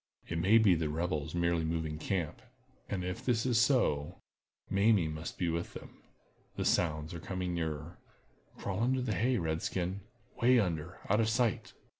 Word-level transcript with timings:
It 0.27 0.39
may 0.39 0.57
be 0.57 0.73
the 0.73 0.89
rebels 0.89 1.35
merely 1.35 1.63
moving 1.63 1.99
camp. 1.99 2.41
And 2.89 3.03
if 3.03 3.23
this 3.23 3.45
is 3.45 3.61
so, 3.61 4.17
Mamie 4.67 5.07
must 5.09 5.37
be 5.37 5.47
with 5.47 5.75
them. 5.75 6.01
The 6.55 6.65
sounds 6.65 7.13
are 7.13 7.19
coming 7.19 7.53
nearer—crawl 7.53 8.81
under 8.81 9.01
the 9.03 9.13
hay, 9.13 9.37
red 9.37 9.61
skin—way 9.61 10.59
under, 10.59 10.97
out 11.07 11.19
of 11.19 11.29
sight." 11.29 11.73